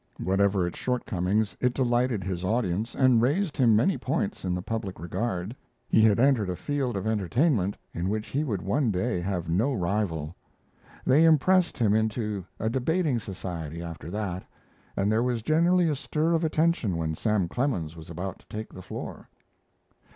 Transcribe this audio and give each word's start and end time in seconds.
Whatever 0.23 0.65
its 0.65 0.79
shortcomings, 0.79 1.55
it 1.61 1.75
delighted 1.75 2.23
his 2.23 2.43
audience, 2.43 2.95
and 2.95 3.21
raised 3.21 3.55
him 3.55 3.75
many 3.75 3.99
points 3.99 4.43
in 4.43 4.55
the 4.55 4.61
public 4.63 4.99
regard. 4.99 5.55
He 5.87 6.01
had 6.01 6.19
entered 6.19 6.49
a 6.49 6.55
field 6.55 6.97
of 6.97 7.05
entertainment 7.05 7.77
in 7.93 8.09
which 8.09 8.25
he 8.29 8.43
would 8.43 8.63
one 8.63 8.89
day 8.89 9.19
have 9.21 9.47
no 9.47 9.71
rival. 9.75 10.35
They 11.05 11.23
impressed 11.23 11.77
him 11.77 11.93
into 11.93 12.43
a 12.59 12.67
debating 12.67 13.19
society 13.19 13.83
after 13.83 14.09
that, 14.09 14.41
and 14.97 15.11
there 15.11 15.21
was 15.21 15.43
generally 15.43 15.87
a 15.87 15.93
stir 15.93 16.33
of 16.33 16.43
attention 16.43 16.97
when 16.97 17.13
Sam 17.13 17.47
Clemens 17.47 17.95
was 17.95 18.09
about 18.09 18.39
to 18.39 18.47
take 18.47 18.73
the 18.73 18.81
floor. 18.81 19.29